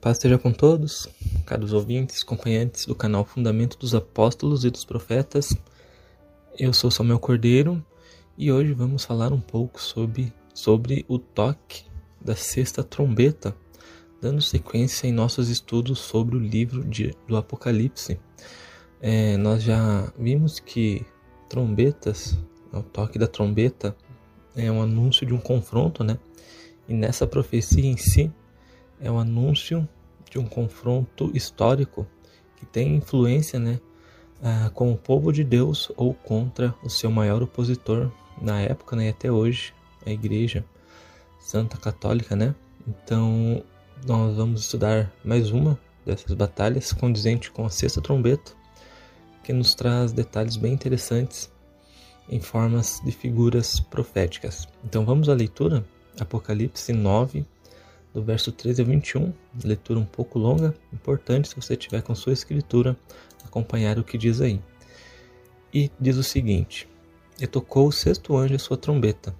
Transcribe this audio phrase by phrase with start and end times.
[0.00, 1.06] paz esteja com todos,
[1.44, 5.54] caros ouvintes, acompanhantes do canal Fundamento dos Apóstolos e dos Profetas.
[6.58, 7.84] Eu sou Samuel Cordeiro
[8.36, 11.84] e hoje vamos falar um pouco sobre, sobre o toque
[12.18, 13.54] da sexta trombeta,
[14.22, 18.18] dando sequência em nossos estudos sobre o livro de, do Apocalipse.
[19.02, 21.04] É, nós já vimos que
[21.46, 22.38] trombetas,
[22.72, 23.94] o toque da trombeta,
[24.56, 26.18] é um anúncio de um confronto, né?
[26.88, 28.32] E nessa profecia em si,
[29.00, 29.88] é um anúncio
[30.30, 32.06] de um confronto histórico
[32.56, 33.80] que tem influência né,
[34.42, 38.10] ah, com o povo de Deus ou contra o seu maior opositor
[38.40, 39.74] na época né, e até hoje,
[40.04, 40.64] a Igreja
[41.38, 42.36] Santa Católica.
[42.36, 42.54] Né?
[42.86, 43.62] Então,
[44.06, 48.52] nós vamos estudar mais uma dessas batalhas condizente com a sexta trombeta,
[49.42, 51.50] que nos traz detalhes bem interessantes
[52.28, 54.68] em formas de figuras proféticas.
[54.84, 55.84] Então, vamos à leitura,
[56.18, 57.44] Apocalipse 9,
[58.12, 59.32] do verso 13 ao 21,
[59.64, 62.96] leitura um pouco longa, importante se você tiver com sua escritura,
[63.44, 64.60] acompanhar o que diz aí.
[65.72, 66.88] E diz o seguinte:
[67.40, 69.34] E tocou o sexto anjo a sua trombeta.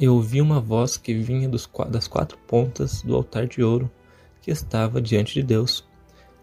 [0.00, 3.90] E ouvi uma voz que vinha dos, das quatro pontas do altar de ouro
[4.40, 5.84] que estava diante de Deus,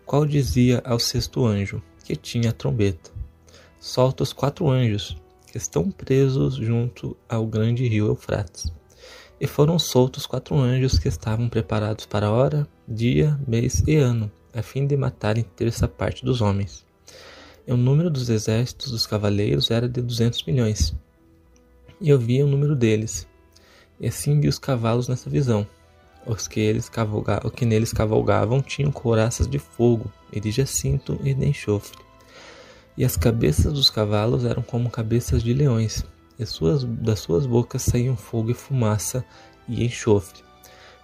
[0.06, 3.12] qual dizia ao sexto anjo, que tinha a trombeta:
[3.80, 5.17] Solta os quatro anjos,
[5.52, 8.72] que estão presos junto ao grande rio Eufrates
[9.46, 14.64] e foram soltos quatro anjos que estavam preparados para hora, dia, mês e ano, a
[14.64, 16.84] fim de matarem terça parte dos homens.
[17.68, 20.96] E o número dos exércitos dos cavaleiros era de duzentos milhões.
[22.02, 23.28] E eu via o número deles.
[24.00, 25.68] E assim vi os cavalos nessa visão.
[26.26, 27.40] Os que, eles cavalga...
[27.52, 32.00] que neles cavalgavam tinham couraças de fogo, e de jacinto e de enxofre.
[32.98, 36.04] E as cabeças dos cavalos eram como cabeças de leões,
[36.44, 39.23] suas, das suas bocas saíam fogo e fumaça
[39.67, 40.43] e enxofre.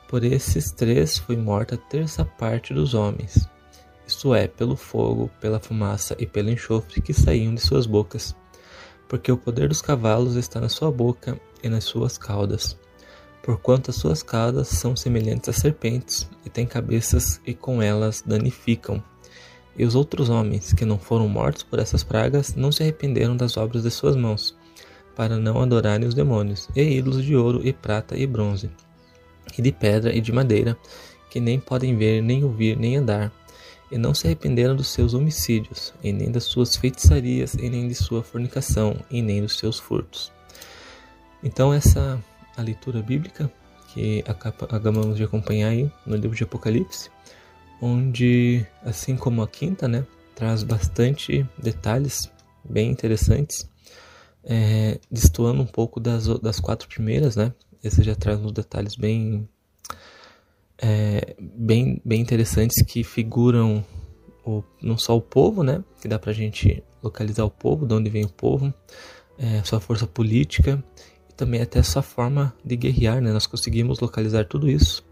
[0.09, 3.47] Por esses três foi morta a terça parte dos homens,
[4.11, 8.35] isto é, pelo fogo, pela fumaça e pelo enxofre que saíam de suas bocas,
[9.07, 12.77] porque o poder dos cavalos está na sua boca e nas suas caudas.
[13.41, 19.01] Porquanto as suas caudas são semelhantes a serpentes e têm cabeças e com elas danificam.
[19.77, 23.55] E os outros homens que não foram mortos por essas pragas não se arrependeram das
[23.55, 24.57] obras de suas mãos
[25.21, 28.71] para não adorarem os demônios, e ídolos de ouro e prata e bronze,
[29.55, 30.75] e de pedra e de madeira,
[31.29, 33.31] que nem podem ver, nem ouvir, nem andar,
[33.91, 37.93] e não se arrependeram dos seus homicídios, e nem das suas feitiçarias, e nem de
[37.93, 40.31] sua fornicação, e nem dos seus furtos.
[41.43, 42.19] Então essa
[42.57, 43.51] a leitura bíblica
[43.93, 47.11] que acabamos de acompanhar aí no livro de Apocalipse,
[47.79, 50.03] onde assim como a quinta, né,
[50.33, 52.27] traz bastante detalhes
[52.67, 53.69] bem interessantes
[54.43, 57.53] é, destoando um pouco das, das quatro primeiras, né?
[57.83, 59.47] Esse já traz uns detalhes bem,
[60.77, 63.83] é, bem, bem interessantes que figuram
[64.45, 65.83] o, não só o povo, né?
[66.01, 68.73] Que dá pra gente localizar o povo, de onde vem o povo,
[69.37, 70.83] é, sua força política
[71.29, 73.31] e também até sua forma de guerrear, né?
[73.31, 75.03] Nós conseguimos localizar tudo isso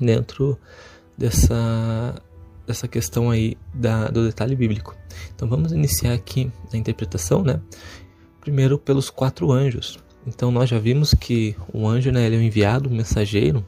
[0.00, 0.58] dentro
[1.16, 2.14] dessa
[2.66, 4.96] dessa questão aí da, do detalhe bíblico.
[5.34, 7.60] Então vamos iniciar aqui a interpretação, né?
[8.46, 9.98] Primeiro, pelos quatro anjos.
[10.24, 13.66] Então, nós já vimos que o anjo né, ele é um enviado, um mensageiro.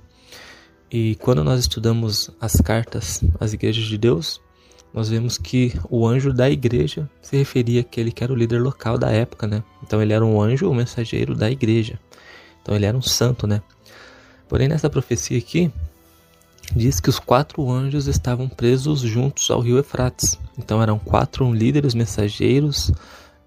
[0.88, 4.40] E quando nós estudamos as cartas às igrejas de Deus,
[4.94, 8.96] nós vemos que o anjo da igreja se referia àquele que era o líder local
[8.96, 9.64] da época, né?
[9.82, 11.98] Então ele era um anjo, um mensageiro da igreja.
[12.62, 13.60] Então ele era um santo, né?
[14.48, 15.72] Porém nessa profecia aqui
[16.72, 20.38] diz que os quatro anjos estavam presos juntos ao rio Efrates.
[20.56, 22.92] Então eram quatro líderes mensageiros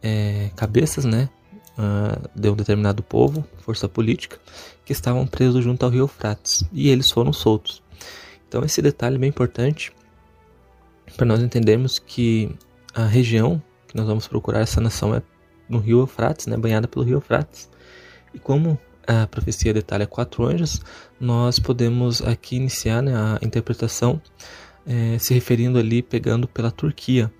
[0.01, 1.29] é, cabeças, né,
[1.77, 4.39] uh, de um determinado povo, força política,
[4.85, 7.81] que estavam presos junto ao rio Eufrates e eles foram soltos.
[8.47, 9.91] Então esse detalhe é bem importante
[11.15, 12.53] para nós entendermos que
[12.93, 13.61] a região
[13.91, 15.21] que nós vamos procurar essa nação é
[15.67, 17.69] no rio Eufrates, né, banhada pelo rio Eufrates.
[18.33, 20.81] E como a profecia detalha quatro anjos,
[21.19, 24.21] nós podemos aqui iniciar né, a interpretação
[24.85, 27.31] é, se referindo ali, pegando pela Turquia,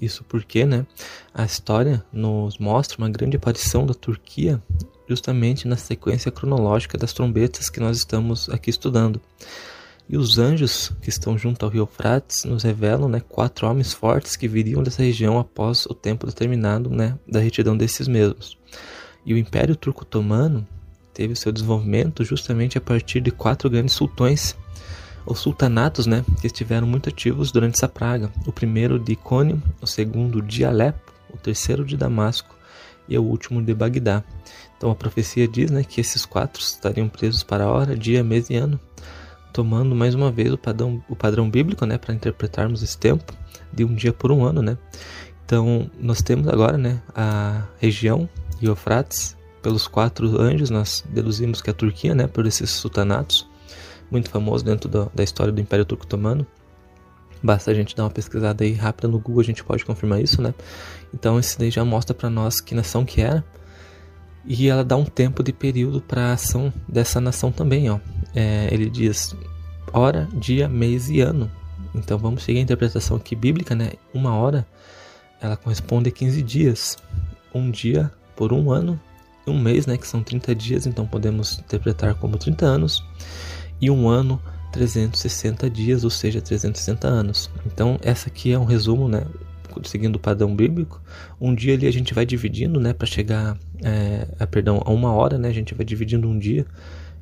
[0.00, 0.86] isso porque né,
[1.34, 4.62] a história nos mostra uma grande aparição da Turquia
[5.08, 9.20] justamente na sequência cronológica das trombetas que nós estamos aqui estudando.
[10.08, 14.36] E os anjos que estão junto ao rio Frates nos revelam né, quatro homens fortes
[14.36, 18.58] que viriam dessa região após o tempo determinado né, da retidão desses mesmos.
[19.24, 20.66] E o Império Turco-Otomano
[21.14, 24.56] teve seu desenvolvimento justamente a partir de quatro grandes sultões
[25.26, 28.30] os sultanatos né, que estiveram muito ativos durante essa praga.
[28.46, 32.54] O primeiro de Icônio, o segundo de Alepo, o terceiro de Damasco
[33.08, 34.22] e o último de Bagdá.
[34.76, 38.56] Então a profecia diz né, que esses quatro estariam presos para hora, dia, mês e
[38.56, 38.80] ano,
[39.52, 43.32] tomando mais uma vez o padrão, o padrão bíblico, né, para interpretarmos esse tempo
[43.72, 44.76] de um dia por um ano, né.
[45.44, 48.28] Então, nós temos agora, né, a região
[48.60, 53.46] Eufrates, pelos quatro anjos, nós deduzimos que é a Turquia, né, por esses sultanatos,
[54.12, 56.46] muito famoso dentro da, da história do Império Turco Otomano.
[57.42, 60.40] Basta a gente dar uma pesquisada aí rápida no Google, a gente pode confirmar isso,
[60.40, 60.54] né?
[61.12, 63.44] Então, esse daí já mostra para nós que nação que era.
[64.44, 67.98] E ela dá um tempo de período para ação dessa nação também, ó.
[68.34, 69.34] É, ele diz
[69.92, 71.50] hora, dia, mês e ano.
[71.94, 73.92] Então vamos seguir a interpretação aqui bíblica, né?
[74.14, 74.66] Uma hora
[75.40, 76.96] ela corresponde a 15 dias.
[77.54, 78.98] Um dia por um ano.
[79.46, 79.96] Um mês, né?
[79.96, 83.04] Que são 30 dias, então podemos interpretar como 30 anos.
[83.82, 84.40] E um ano,
[84.72, 87.50] 360 dias, ou seja, 360 anos.
[87.66, 89.26] Então, essa aqui é um resumo, né?
[89.84, 91.02] Seguindo o padrão bíblico.
[91.40, 92.92] Um dia ali a gente vai dividindo, né?
[92.92, 95.48] Para chegar, é, a, perdão, a uma hora, né?
[95.48, 96.64] A gente vai dividindo um dia.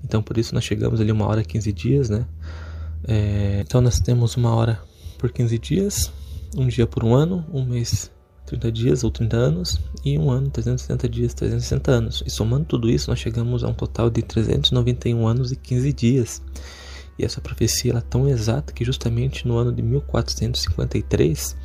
[0.04, 2.26] Então, por isso nós chegamos ali uma hora 15 dias, né?
[3.08, 4.78] É, então nós temos uma hora
[5.18, 6.12] por 15 dias,
[6.56, 8.10] um dia por um ano, um mês
[8.50, 12.22] 30 dias ou 30 anos e um ano 360 dias, 360 anos.
[12.26, 16.42] E somando tudo isso, nós chegamos a um total de 391 anos e 15 dias.
[17.16, 21.56] E essa profecia é tão exata que justamente no ano de 1453,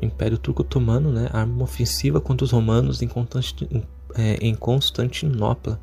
[0.00, 3.08] o Império Turco Otomano né, arma uma ofensiva contra os romanos em,
[4.16, 5.80] é, Constantinopla.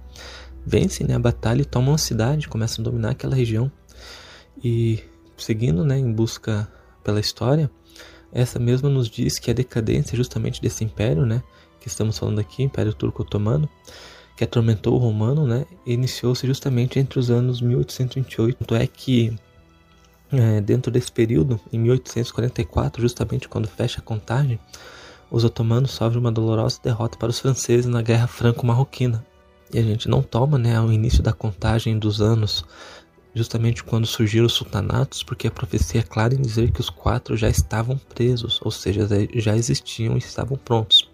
[0.65, 3.71] Vencem né, a batalha e tomam a cidade, começam a dominar aquela região.
[4.61, 4.99] E
[5.37, 6.67] seguindo né, em busca
[7.03, 7.71] pela história,
[8.33, 11.41] essa mesma nos diz que a decadência justamente desse império, né,
[11.79, 13.67] que estamos falando aqui, Império Turco Otomano,
[14.37, 18.57] que atormentou o romano, né, iniciou-se justamente entre os anos 1828.
[18.59, 19.35] Tanto é que
[20.31, 24.59] é, dentro desse período, em 1844, justamente quando fecha a contagem,
[25.29, 29.25] os otomanos sofrem uma dolorosa derrota para os franceses na Guerra Franco-Marroquina.
[29.73, 32.65] E a gente não toma né, o início da contagem dos anos
[33.33, 37.37] justamente quando surgiram os sultanatos, porque a profecia é clara em dizer que os quatro
[37.37, 41.09] já estavam presos, ou seja, já existiam e estavam prontos.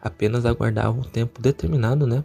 [0.00, 2.24] Apenas aguardavam um tempo determinado, né,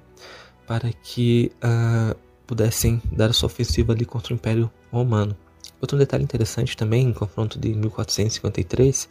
[0.67, 2.15] para que uh,
[2.45, 5.35] pudessem dar sua ofensiva ali contra o Império Romano.
[5.81, 9.09] Outro detalhe interessante também, em confronto de 1453,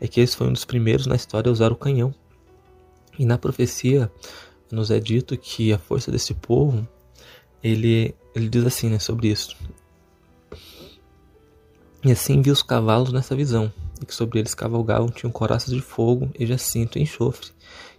[0.00, 2.14] é que esse foi um dos primeiros na história a usar o canhão.
[3.18, 4.10] E na profecia
[4.72, 6.86] nos é dito que a força desse povo
[7.66, 9.56] ele, ele diz assim né, sobre isso.
[12.04, 15.80] E assim vi os cavalos nessa visão, e que sobre eles cavalgavam tinham coraças de
[15.80, 17.48] fogo e jacinto e enxofre.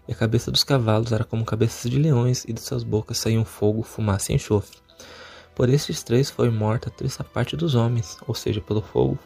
[0.08, 3.44] E a cabeça dos cavalos era como cabeças de leões, e de suas bocas saíam
[3.44, 4.78] fogo, fumaça e enxofre.
[5.54, 9.20] Por estes três foi morta a terça parte dos homens, ou seja, pelo fogo,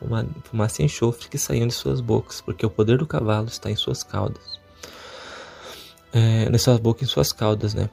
[0.45, 3.75] fumaça e enxofre que saíam de suas bocas, porque o poder do cavalo está em
[3.75, 4.59] suas caudas.
[6.11, 7.89] É, nessas bocas em suas caudas, né?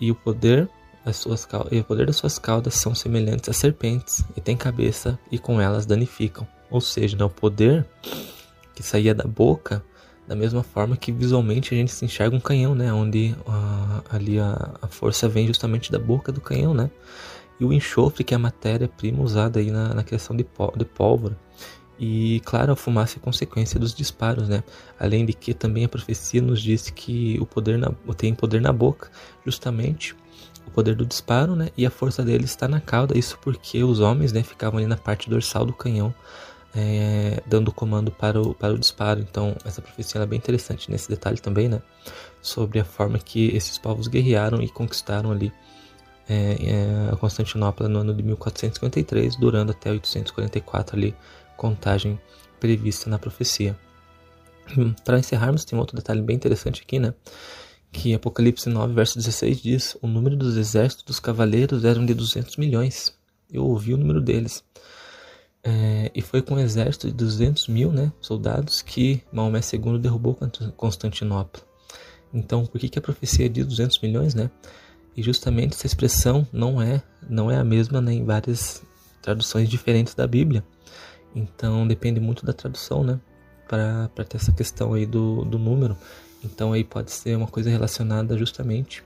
[0.00, 0.70] E o poder
[1.06, 5.16] as suas e o poder das suas caudas são semelhantes a serpentes e têm cabeça
[5.30, 6.46] e com elas danificam.
[6.68, 7.86] Ou seja, né, o poder
[8.74, 9.82] que saía da boca,
[10.26, 14.40] da mesma forma que visualmente a gente se enxerga um canhão, né, onde uh, ali
[14.40, 16.90] a, a, força vem justamente da boca do canhão, né,
[17.60, 20.44] e o enxofre que é a matéria-prima usada aí na, na criação de,
[20.76, 21.38] de pólvora.
[21.98, 24.62] E claro, a fumaça é consequência dos disparos, né?
[25.00, 28.70] Além de que também a profecia nos diz que o poder na, tem poder na
[28.70, 29.10] boca,
[29.46, 30.14] justamente
[30.66, 31.70] o poder do disparo, né?
[31.76, 33.16] E a força dele está na cauda.
[33.16, 36.14] Isso porque os homens, né, ficavam ali na parte dorsal do canhão,
[36.74, 39.20] é, dando comando para o, para o disparo.
[39.20, 41.80] Então, essa profecia é bem interessante nesse detalhe também, né?
[42.42, 45.52] Sobre a forma que esses povos guerrearam e conquistaram ali
[46.28, 51.14] é, é, Constantinopla no ano de 1453, durando até 844 ali,
[51.56, 52.20] contagem
[52.58, 53.76] prevista na profecia.
[55.04, 57.14] Para encerrarmos, tem outro detalhe bem interessante aqui, né?
[57.96, 62.56] Que Apocalipse 9, verso 16 diz: O número dos exércitos dos cavaleiros eram de 200
[62.56, 63.16] milhões.
[63.50, 64.62] Eu ouvi o número deles.
[65.64, 70.38] É, e foi com um exército de 200 mil né, soldados que Maomé II derrubou
[70.76, 71.62] Constantinopla.
[72.32, 74.50] Então, por que, que a profecia diz 200 milhões, né?
[75.16, 78.82] E justamente essa expressão não é, não é a mesma né, em várias
[79.22, 80.62] traduções diferentes da Bíblia.
[81.34, 83.18] Então, depende muito da tradução, né?
[83.66, 85.96] Para ter essa questão aí do, do número.
[86.44, 89.02] Então aí pode ser uma coisa relacionada justamente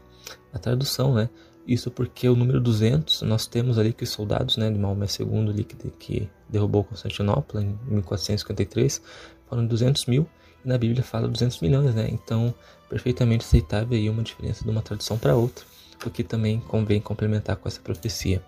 [0.52, 1.28] à tradução, né?
[1.66, 5.50] Isso porque o número 200, nós temos ali que os soldados né, de Maomé II
[5.50, 9.00] ali, que, que derrubou Constantinopla em 1453
[9.48, 10.26] foram 200 mil
[10.64, 12.08] e na Bíblia fala 200 milhões, né?
[12.10, 12.54] Então,
[12.88, 15.64] perfeitamente aceitável aí uma diferença de uma tradução para outra,
[16.04, 18.42] o que também convém complementar com essa profecia.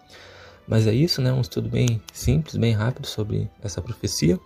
[0.67, 1.33] Mas é isso, né?
[1.33, 4.39] Um estudo bem simples, bem rápido sobre essa profecia.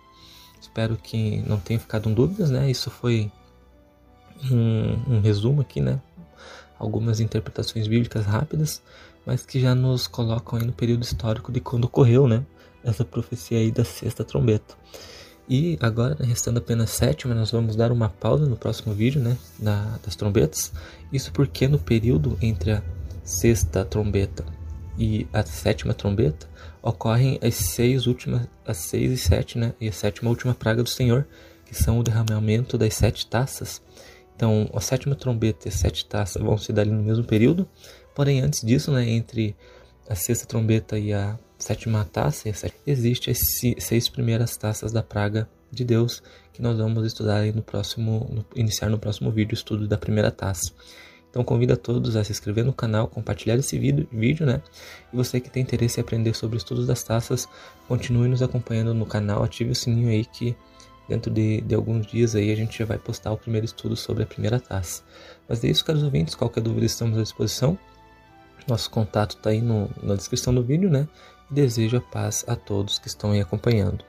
[0.59, 2.69] Espero que não tenha ficado em dúvidas, né?
[2.69, 3.31] Isso foi
[4.51, 5.99] um, um resumo aqui, né?
[6.79, 8.81] Algumas interpretações bíblicas rápidas,
[9.25, 12.45] mas que já nos colocam aí no período histórico de quando ocorreu, né?
[12.83, 14.75] essa profecia aí da sexta trombeta.
[15.49, 19.37] E agora, né, restando apenas sétima, nós vamos dar uma pausa no próximo vídeo, né,
[20.03, 20.73] das trombetas.
[21.11, 22.83] Isso porque no período entre a
[23.23, 24.45] sexta trombeta
[24.97, 26.47] e a sétima trombeta
[26.81, 30.89] ocorrem as seis últimas, as seis e sete, né, e a sétima última praga do
[30.89, 31.25] Senhor,
[31.65, 33.81] que são o derramamento das sete taças.
[34.37, 37.67] Então, a sétima trombeta e as sete taças vão se dar ali no mesmo período,
[38.13, 39.55] porém antes disso, né, entre
[40.07, 42.47] a sexta trombeta e a sétima taça,
[42.85, 43.39] existe as
[43.79, 46.21] seis primeiras taças da praga de Deus
[46.53, 50.29] que nós vamos estudar no próximo, no, iniciar no próximo vídeo o estudo da primeira
[50.29, 50.71] taça.
[51.31, 54.61] Então convido a todos a se inscrever no canal, compartilhar esse vídeo, vídeo, né?
[55.11, 57.49] E você que tem interesse em aprender sobre estudos das taças,
[57.87, 60.55] continue nos acompanhando no canal, ative o sininho aí que
[61.07, 64.23] dentro de, de alguns dias aí a gente já vai postar o primeiro estudo sobre
[64.23, 65.03] a primeira taça.
[65.47, 67.77] Mas é isso, caros ouvintes, qualquer dúvida estamos à disposição.
[68.67, 71.07] Nosso contato está aí no, na descrição do vídeo, né?
[71.49, 74.03] E desejo a paz a todos que estão aí acompanhando.